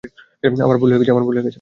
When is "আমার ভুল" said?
0.65-0.89